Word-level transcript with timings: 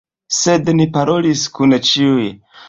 Sed 0.37 0.71
ni 0.79 0.87
parolis 0.95 1.45
kun 1.59 1.77
ĉiuj. 1.91 2.27